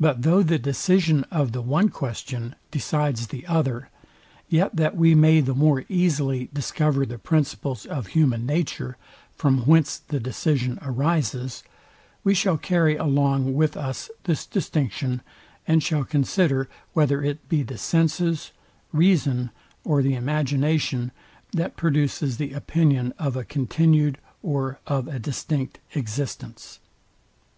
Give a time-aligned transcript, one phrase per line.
[0.00, 3.90] But though the decision of the one question decides the other;
[4.48, 8.96] yet that we may the more easily discover the principles of human nature,
[9.36, 11.62] from whence the decision arises,
[12.24, 15.20] we shall carry along with us this distinction,
[15.66, 18.52] and shall consider, whether it be the senses,
[18.92, 19.50] reason,
[19.84, 21.12] or the imagination,
[21.52, 26.80] that produces the opinion of a continued or of a distinct existence.